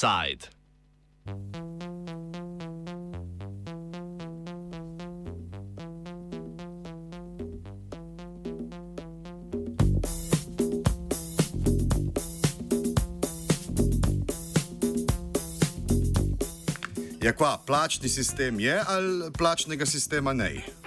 [0.00, 0.48] Offside.
[17.22, 20.79] Je kva, plačni sistem je ali plačnega sistema ne?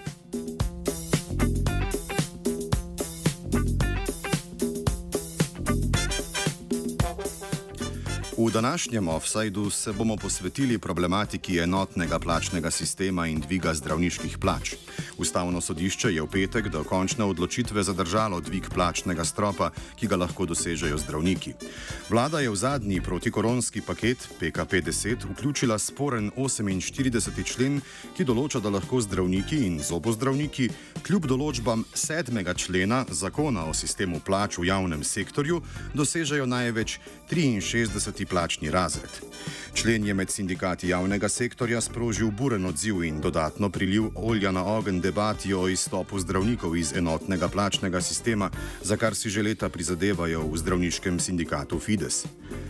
[8.44, 14.74] V današnjem offsajdu se bomo posvetili problematiki enotnega plačnega sistema in dviga zdravniških plač.
[15.18, 20.46] Ustavno sodišče je v petek do končne odločitve zadržalo dvig plačnega stropa, ki ga lahko
[20.50, 21.54] dosežejo zdravniki.
[22.10, 27.44] Vlada je v zadnji protikoronski paket PKP-10 vključila sporen 48.
[27.46, 27.82] člen,
[28.18, 30.70] ki določa, da lahko zdravniki in zobozdravniki
[31.06, 32.42] kljub določbam 7.
[32.58, 35.62] člena zakona o sistemu plač v javnem sektorju
[35.94, 36.98] dosežejo največ
[37.30, 38.26] 63.
[38.26, 39.22] plačni razred.
[39.74, 45.03] Člen je med sindikati javnega sektorja sprožil buren odziv in dodatno priliv olja na ogen
[45.04, 48.50] debati o izstopu zdravnikov iz enotnega plačnega sistema,
[48.82, 52.24] za kar si že leta prizadevajo v zdravniškem sindikatu Fides.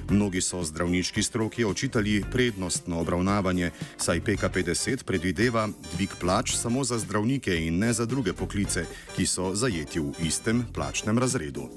[0.10, 7.54] Mnogi so zdravniški stroki očitali prednostno obravnavanje, saj PKP-10 predvideva dvig plač samo za zdravnike
[7.54, 11.70] in ne za druge poklice, ki so zajeti v istem plačnem razredu.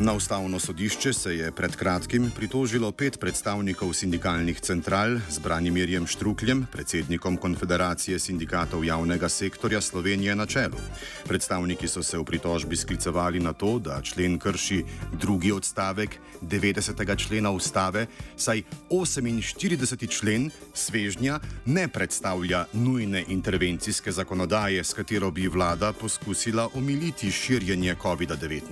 [0.00, 6.66] Na ustavno sodišče se je pred kratkim pritožilo pet predstavnikov sindikalnih central z Branimirjem Štrukljem,
[6.72, 10.78] predsednikom Konfederacije sindikatov javnega sektorja Slovenije na čelu.
[11.26, 14.84] Predstavniki so se v pritožbi sklicevali na to, da člen krši
[15.18, 17.26] drugi odstavek 90.
[17.26, 20.08] člena ustave, saj 48.
[20.08, 28.62] člen svežnja ne predstavlja nujne intervencijske zakonodaje, s katero bi vlada poskusila omiliti širjenje COVID-19.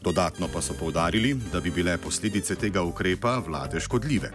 [0.00, 4.30] Dodatno pa so povdarili, da bi bile posledice tega ukrepa vlade škodljive.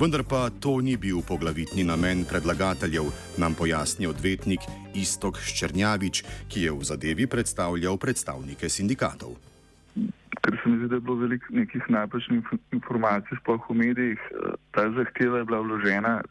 [0.00, 6.72] Vendar pa to ni bil poglavitni namen predlagateljev, nam pojasni odvetnik Istok Ščernjavič, ki je
[6.74, 9.38] v zadevi predstavljal predstavnike sindikatov.
[10.42, 14.20] Ker se mi zdi, da je bilo veliko nekih napačnih informacij, sploh v medijih,
[14.74, 16.22] ta zahteva je bila vložena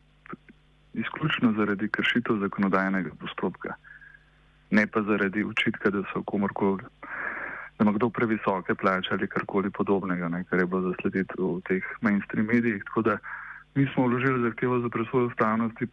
[0.93, 3.73] izključno zaradi kršitev zakonodajnega postopka,
[4.71, 6.83] ne pa zaradi očitka, da so komorkoli
[7.77, 11.83] da ima kdo previsoke plače ali karkoli podobnega, ne, kar je bilo zaslediti v teh
[12.01, 12.83] mainstream medijih.
[12.85, 13.17] Tako da
[13.75, 15.87] mi smo vložili zahtevo za presvojo ustavnosti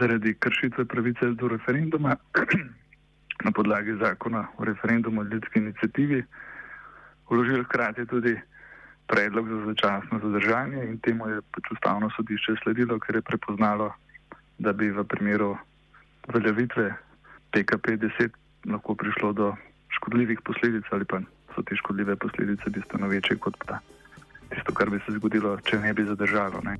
[0.00, 2.16] zaradi kršitve pravice do referenduma
[3.44, 6.24] na podlagi zakona o referendumu in ljudski inicijativi.
[7.30, 8.40] Vložili hkrati tudi
[9.06, 13.92] predlog za začasno zadržanje in temu je pač ustavno sodišče sledilo, ker je prepoznalo,
[14.58, 15.56] da bi v primeru
[16.28, 16.94] uveljavitve
[17.52, 18.30] PKP-10
[18.66, 19.54] lahko prišlo do
[19.96, 21.20] škodljivih posledic ali pa
[21.54, 23.78] so te škodljive posledice bistveno večje kot pa
[24.50, 26.60] tisto, kar bi se zgodilo, če ne bi zadržalo.
[26.64, 26.76] Ne.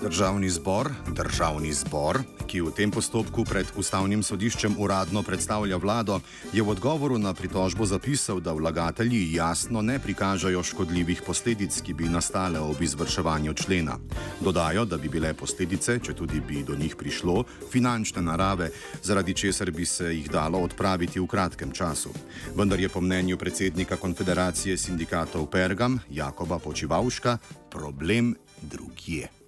[0.00, 6.22] Državni zbor, državni zbor, ki v tem postopku pred ustavnim sodiščem uradno predstavlja vlado,
[6.56, 12.08] je v odgovoru na pritožbo zapisal, da vlagatelji jasno ne prikažajo škodljivih posledic, ki bi
[12.08, 13.98] nastale ob izvrševanju člena.
[14.40, 18.70] Dodajo, da bi bile posledice, če tudi bi do njih prišlo, finančne narave,
[19.04, 22.14] zaradi česar bi se jih dalo odpraviti v kratkem času.
[22.56, 27.36] Vendar je po mnenju predsednika Konfederacije sindikatov Pergam Jakoba Počivavška
[27.68, 29.39] problem drugje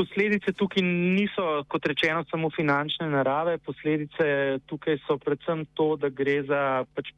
[0.00, 3.58] posledice tukaj niso, kot rečeno, samo finančne narave.
[3.60, 6.62] Posledice tukaj so predvsem to, da gre za
[6.96, 7.12] pač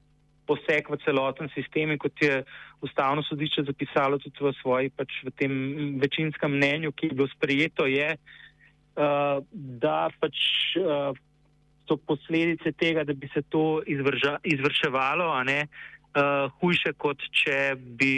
[0.49, 2.43] poseg v celoten sistem, kot je
[2.83, 5.53] ustavno sodišče zapisalo tudi v svoji, pač v tem
[6.03, 10.43] večinskem mnenju, ki je bilo sprejeto, je, uh, da pač
[10.83, 11.15] uh,
[11.87, 17.77] so posledice tega, da bi se to izvrža, izvrševalo, a ne uh, hujše, kot če
[17.79, 18.17] bi,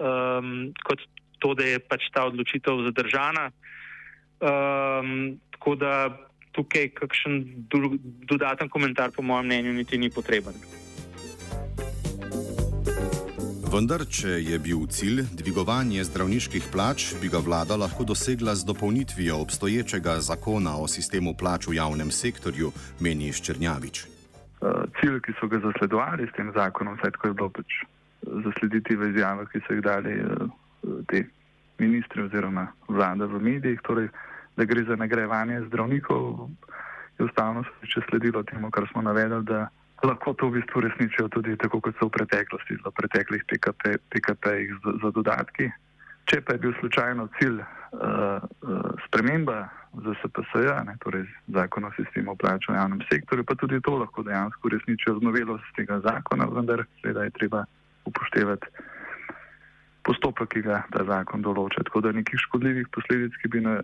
[0.00, 1.04] um, kot
[1.44, 3.50] to, da je pač ta odločitev zadržana.
[4.40, 5.92] Um, tako da
[6.56, 7.66] tukaj kakšen
[8.30, 10.56] dodaten komentar, po mojem mnenju, niti ni potreben.
[13.74, 19.40] Vendar, če je bil cilj dvigovanje zdravniških plač, bi ga vlada lahko dosegla z dopolnitvijo
[19.42, 22.70] obstoječega zakona o sistemu plač v javnem sektorju,
[23.02, 24.04] meni Ščernjavič.
[24.62, 27.80] Uh, cilj, ki so ga zasledovali s tem zakonom, vse tako je bilo pač
[28.46, 30.54] zaslediti v izjavah, ki so jih dali uh,
[31.10, 31.26] te
[31.78, 34.08] ministri oziroma vlada v medijih, torej,
[34.56, 36.48] da gre za nagrajevanje zdravnikov,
[37.18, 39.68] je ustavno sodišče sledilo temu, kar smo navedli, da
[40.04, 44.44] lahko to v bistvu resničijo tudi tako, kot so v preteklosti, v preteklih PKP-jih PKP
[44.84, 45.70] za, za dodatki.
[46.24, 47.66] Če pa je bil slučajno cilj uh,
[48.00, 48.40] uh,
[49.06, 49.68] sprememba
[50.04, 54.68] za SPS-ja, torej zakon o sistemu plač v javnem sektorju, pa tudi to lahko dejansko
[54.68, 57.64] uresničijo z novelo tega zakona, vendar seveda je treba
[58.04, 58.66] upoštevati
[60.04, 61.84] postopek, ki ga ta zakon določa.
[61.88, 63.80] Tako da nekih škodljivih posledic, ki bi na,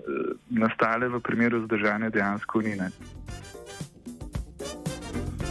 [0.52, 2.76] nastale v primeru zdržanja, dejansko ni.
[2.80, 2.90] Ne.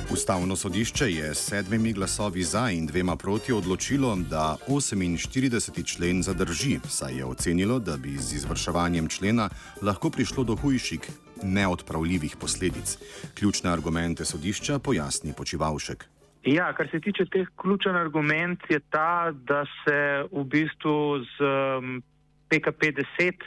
[0.10, 5.86] Ustavno sodišče je s sedmimi glasovi za in dvema proti odločilo, da 48.
[5.86, 9.50] člen zadrži, saj je ocenilo, da bi z izvrševanjem člena
[9.82, 11.10] lahko prišlo do hujših,
[11.44, 12.98] neodpravljivih posledic.
[13.38, 16.19] Ključne argumente sodišča pojasni počivalšek.
[16.48, 22.02] Ja, kar se tiče teh ključen argument je ta, da se v bistvu z um,
[22.50, 23.44] PKP-10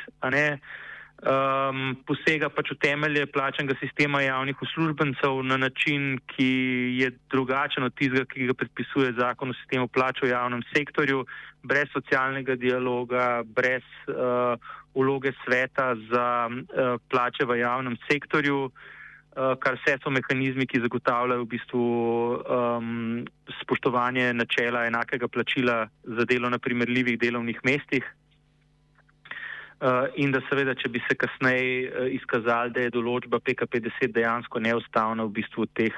[1.22, 6.50] um, posega pač v temelje plačnega sistema javnih uslužbencev na način, ki
[7.00, 11.24] je drugačen od tistega, ki ga predpisuje zakon o sistemu plač v javnem sektorju,
[11.64, 14.60] brez socialnega dialoga, brez uh,
[14.92, 18.66] uloge sveta za uh, plače v javnem sektorju.
[18.68, 19.00] Uh,
[19.32, 21.84] kar vse so mehanizmi, ki zagotavljajo v bistvu
[22.37, 23.23] um,
[23.62, 28.05] spoštovanje načela enakega plačila za delo na primerljivih delovnih mestih,
[29.82, 34.62] Eh, in da seveda, če bi se kasneje eh, izkazali, da je določba PKP-10 dejansko
[34.62, 35.96] neustavna v bistvu teh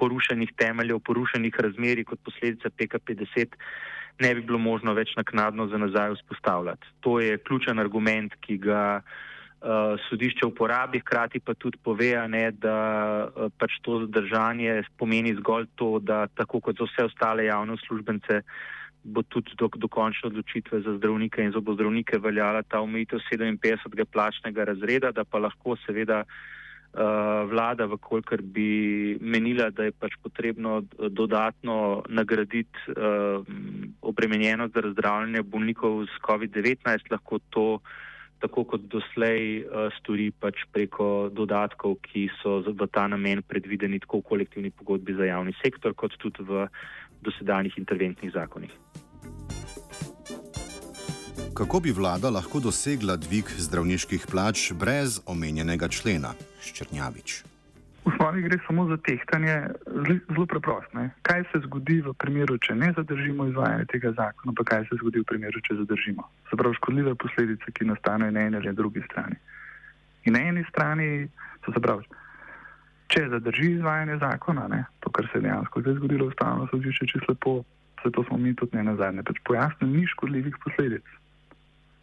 [0.00, 3.58] porušenih temeljev, porušenih razmeri kot posledica PKP-10,
[4.24, 6.94] ne bi bilo možno več naknadno za nazaj vzpostavljati.
[7.04, 9.27] To je ključen argument, ki ga uh,
[10.08, 12.78] sodišče uporabi, hkrati pa tudi pove, ne, da
[13.26, 18.42] uh, pač to zadržanje pomeni zgolj to, da tako kot za vse ostale javne uslužbence,
[18.42, 24.04] uh, bo tudi do, do končne odločitve za zdravnike in zobozdravnike veljala ta omejitev 57.
[24.04, 30.82] plačnega razreda, da pa lahko seveda uh, vlada, vkolikor bi menila, da je pač potrebno
[30.98, 33.46] dodatno nagraditi uh,
[34.02, 37.66] obremenjenost za razdravljanje bolnikov z COVID-19, lahko to
[38.42, 44.22] tako kot doslej uh, stori pač preko dodatkov, ki so v ta namen predvideni tako
[44.22, 46.68] v kolektivni pogodbi za javni sektor, kot tudi v
[47.26, 48.72] dosedanjih interventnih zakonih.
[51.58, 56.30] Kako bi vlada lahko dosegla dvig zdravniških plač brez omenjenega člena?
[56.62, 57.57] Ščrnjavič.
[58.08, 59.54] Osnovi gre samo za tehtanje,
[60.28, 61.04] zelo preprosto.
[61.22, 65.20] Kaj se zgodi v primeru, če ne zadržimo izvajanja tega zakona, pa kaj se zgodi
[65.20, 66.24] v primeru, če zadržimo.
[66.48, 69.36] Se pravi, škodljive posledice, ki nastanejo na eni ali drugi strani.
[70.24, 71.28] In na eni strani,
[71.66, 72.08] to se pravi,
[73.12, 77.24] če zadrži izvajanje zakona, ne, to, kar se je dejansko zdaj zgodilo ustavno sodišče, če
[77.26, 77.60] slepo,
[78.02, 81.16] se to smo mi tudi ne na zadnje, pač pojasnili, ni škodljivih posledic.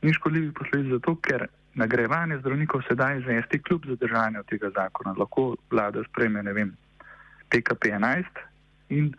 [0.06, 5.16] Ni škodljivih posledic zato, ker nagrajevanje zdravnikov sedaj izvesti kljub zadržanju tega zakona.
[5.18, 6.76] Lahko vlada spreme, ne vem,
[7.52, 8.44] PKP-11
[8.90, 9.12] in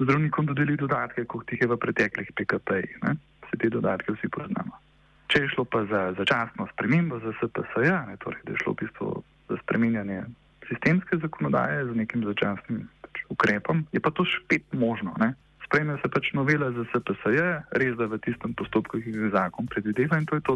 [0.00, 2.96] zdravnikom dodeli dodatke, kot jih je v preteklih PKP-jih.
[3.44, 4.80] Vse te dodatke vsi poznamo.
[5.28, 9.12] Če je šlo pa za začasno spremembo za SPS-ja, torej da je šlo v bistvu
[9.48, 10.24] za spreminjanje
[10.68, 15.12] sistemske zakonodaje z nekim začasnim pač, ukrepom, je pa to spet možno.
[15.20, 15.34] Ne?
[15.64, 17.40] Sprejme se pač novela za SPSJ,
[17.76, 20.54] res da v tistem postopku, ki ga zakon predvideva in to je to.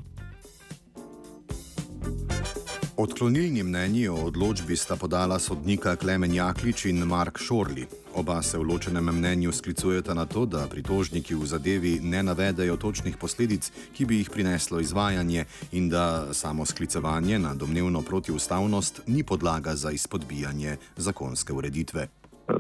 [2.99, 7.87] Odklonilni mnenji o odločbi sta podala sodnika Klemen Jaklič in Mark Šorli.
[8.15, 13.17] Oba se v ločenem mnenju sklicujeta na to, da pritožniki v zadevi ne navedajo točnih
[13.17, 19.77] posledic, ki bi jih prineslo izvajanje in da samo sklicevanje na domnevno protiustavnost ni podlaga
[19.79, 22.09] za izpodbijanje zakonske ureditve.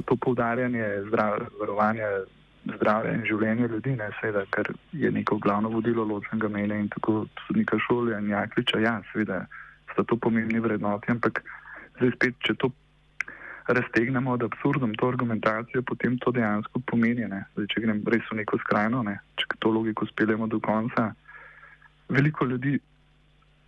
[0.07, 0.87] To poudarjanje
[1.61, 2.07] varovanja
[2.76, 7.26] zdravja in življenja ljudi, ne seveda, ker je neko glavno vodilo ločenega mnenja in tako
[7.47, 9.47] sodnika Šorja in Jakliča, ja, seveda
[9.99, 11.43] sta to pomembni vrednoti, ampak
[11.99, 12.71] zdaj spet, če to
[13.69, 18.61] raztegnemo od absurdom to argumentacijo, potem to dejansko pomeni, zdaj, če grem res v neko
[18.62, 19.19] skrajno, ne?
[19.37, 21.11] če to logiko speljemo do konca,
[22.09, 22.78] veliko ljudi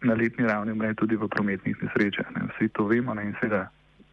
[0.07, 2.31] na letni ravni umre tudi v prometnih nesrečah.
[2.33, 2.49] Ne?
[2.55, 3.29] Vsi to vemo ne?
[3.29, 3.67] in seveda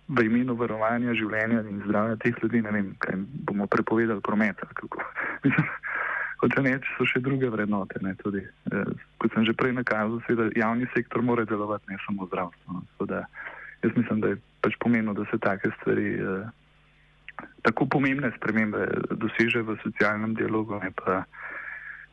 [0.07, 3.15] v imenu varovanja življenja in zdravja teh ljudi, ne vem, kaj
[3.47, 4.59] bomo prepovedali promet.
[4.75, 4.99] kot
[6.45, 7.97] če neč so še druge vrednote.
[8.05, 12.29] Ne, tudi, eh, kot sem že prej nakazal, da javni sektor mora delovati, ne samo
[12.29, 12.67] zdravstvo.
[12.73, 13.05] No.
[13.09, 13.25] Da,
[13.81, 16.45] jaz mislim, da je pač pomembno, da se take stvari, eh,
[17.65, 18.85] tako pomembne spremembe,
[19.17, 21.25] doseže v socialnem dialogu, ne pa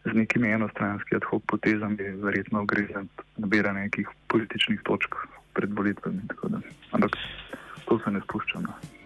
[0.04, 3.04] z nekimi enostranskimi ad hoc potezami, verjetno gre za
[3.40, 5.16] nabiranje nekih političnih točk
[5.56, 6.20] pred volitvami.
[6.92, 7.16] Ampak
[7.88, 8.68] to se ne spuščam.
[8.68, 9.03] No.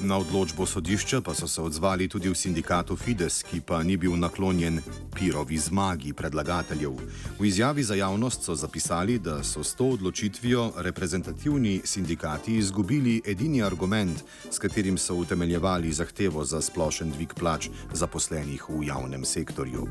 [0.00, 4.14] Na odločbo sodišča pa so se odzvali tudi v sindikatu Fides, ki pa ni bil
[4.14, 4.78] naklonjen
[5.14, 6.94] pirovi zmagi predlagateljev.
[7.38, 13.62] V izjavi za javnost so zapisali, da so s to odločitvijo reprezentativni sindikati izgubili edini
[13.62, 19.88] argument, s katerim so utemeljevali zahtevo za splošen dvig plač zaposlenih v javnem sektorju.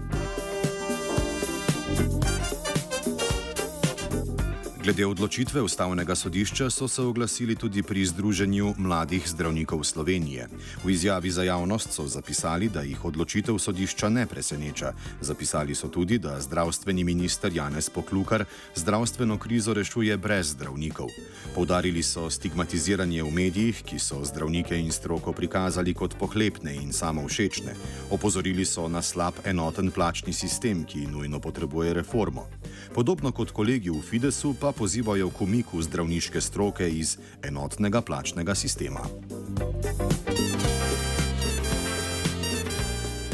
[4.88, 10.48] Glede odločitve ustavnega sodišča so se oglasili tudi pri Združenju mladih zdravnikov Slovenije.
[10.84, 14.94] V izjavi za javnost so zapisali, da jih odločitev sodišča ne preseneča.
[15.22, 21.12] Zapisali so tudi, da zdravstveni minister Janez Poklukar zdravstveno krizo rešuje brez zdravnikov.
[21.56, 27.76] Poudarili so stigmatiziranje v medijih, ki so zdravnike in stroko prikazali kot pohlepne in samovšečne.
[28.12, 32.48] Opozorili so na slab enoten plačni sistem, ki nujno potrebuje reformo.
[32.96, 39.02] Podobno kot kolegi v Fidesu pa pozivajo k umiku zdravniške stroke iz enotnega plačnega sistema.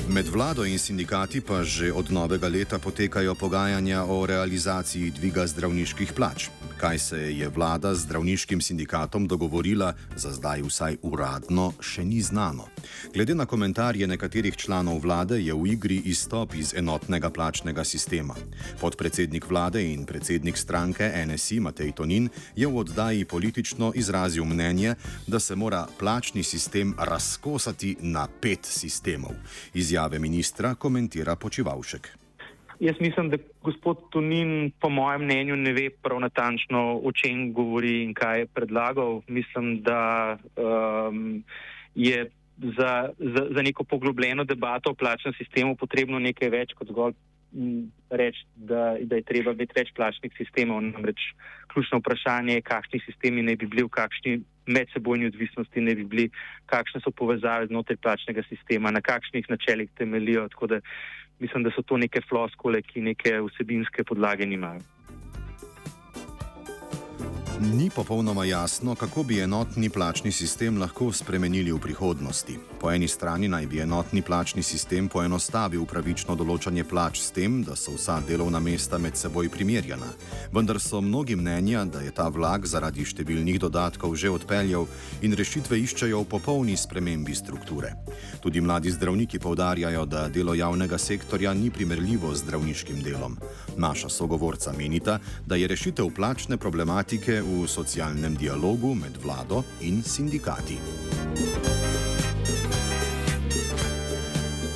[0.08, 6.14] Med vlado in sindikati pa že od novega leta potekajo pogajanja o realizaciji dviga zdravniških
[6.14, 6.48] plač.
[6.84, 12.66] Kaj se je vlada z zdravniškim sindikatom dogovorila, za zdaj vsaj uradno, še ni znano.
[13.14, 18.36] Glede na komentarje nekaterih članov vlade je v igri izstop iz enotnega plačnega sistema.
[18.82, 24.96] Podpredsednik vlade in predsednik stranke NSI Matej Tonin je v oddaji politično izrazil mnenje,
[25.28, 29.32] da se mora plačni sistem razkosati na pet sistemov.
[29.74, 32.23] Izjave ministra komentira Počivalšek.
[32.84, 38.02] Jaz mislim, da gospod Tunin, po mojem mnenju, ne ve prav natančno, o čem govori
[38.04, 39.22] in kaj je predlagal.
[39.28, 41.44] Mislim, da um,
[41.96, 42.26] je
[42.58, 47.16] za, za, za neko poglobljeno debato o plačnem sistemu potrebno nekaj več kot zgolj
[48.10, 50.82] reči, da, da je treba biti več plačnih sistemov.
[50.82, 51.22] Namreč
[51.74, 56.30] ključno vprašanje je, kakšni sistemi ne bi bili, v kakšni medsebojni odvisnosti ne bi bili,
[56.72, 60.48] kakšne so povezave znotraj plačnega sistema, na kakšnih načelih temelijo
[61.40, 64.80] mislim, da so to neke floskole, ki neke vsebinske podlage nimajo.
[67.64, 72.58] Ni popolnoma jasno, kako bi enotni plačni sistem lahko spremenili v prihodnosti.
[72.80, 77.78] Po eni strani naj bi enotni plačni sistem poenostavil pravično določanje plač s tem, da
[77.80, 80.10] so vsa delovna mesta med seboj primerjana.
[80.52, 84.84] Vendar so mnogi mnenja, da je ta vlak zaradi številnih dodatkov že odpeljal
[85.22, 87.94] in rešitve iščejo v popolni spremembi strukture.
[88.44, 93.40] Tudi mladi zdravniki povdarjajo, da delo javnega sektorja ni primerljivo z zdravniškim delom.
[93.78, 101.83] Naša sogovorca menita, da je rešitev plačne problematike v socialnem dialogu med vlado in sindikati.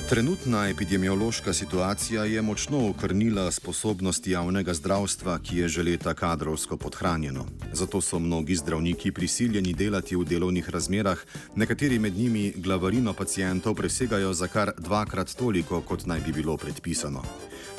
[0.09, 7.45] Trenutna epidemiološka situacija je močno okrnila sposobnosti javnega zdravstva, ki je že leta kadrovsko podhranjeno.
[7.73, 11.19] Zato so mnogi zdravniki prisiljeni delati v delovnih razmerah,
[11.55, 17.23] nekateri med njimi glavarino pacijentov presegajo za kar dvakrat toliko, kot naj bi bilo predpisano.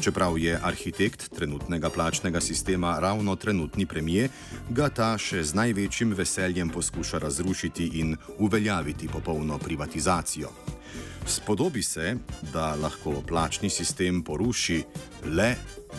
[0.01, 4.29] Čeprav je arhitekt trenutnega plačnega sistema ravno trenutni premije,
[4.71, 10.78] ga ta še z največjim veseljem poskuša razrušiti in uveljaviti popolno privatizacijo.
[11.27, 12.17] Spodobi se,
[12.53, 14.83] da lahko plačni sistem poruši
[15.25, 15.55] le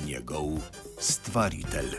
[0.05, 0.57] njegov
[0.99, 1.95] stvaritelj.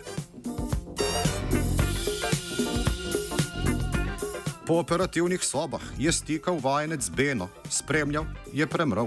[4.66, 9.06] Po operativnih sobah je stikal vajenec Beno, spremljal je premrl.